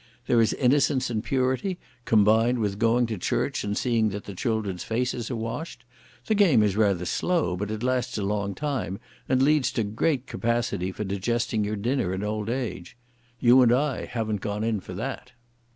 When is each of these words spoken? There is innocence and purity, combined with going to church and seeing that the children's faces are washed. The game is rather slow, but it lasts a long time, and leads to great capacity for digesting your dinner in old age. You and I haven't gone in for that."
There 0.25 0.41
is 0.41 0.53
innocence 0.53 1.11
and 1.11 1.23
purity, 1.23 1.77
combined 2.05 2.57
with 2.57 2.79
going 2.79 3.05
to 3.05 3.19
church 3.19 3.63
and 3.63 3.77
seeing 3.77 4.09
that 4.09 4.23
the 4.23 4.33
children's 4.33 4.83
faces 4.83 5.29
are 5.29 5.35
washed. 5.35 5.85
The 6.25 6.33
game 6.33 6.63
is 6.63 6.75
rather 6.75 7.05
slow, 7.05 7.55
but 7.55 7.69
it 7.69 7.83
lasts 7.83 8.17
a 8.17 8.23
long 8.23 8.55
time, 8.55 8.97
and 9.29 9.43
leads 9.43 9.71
to 9.73 9.83
great 9.83 10.25
capacity 10.25 10.91
for 10.91 11.03
digesting 11.03 11.63
your 11.63 11.75
dinner 11.75 12.15
in 12.15 12.23
old 12.23 12.49
age. 12.49 12.97
You 13.39 13.61
and 13.61 13.71
I 13.71 14.05
haven't 14.05 14.41
gone 14.41 14.63
in 14.63 14.79
for 14.79 14.95
that." 14.95 15.33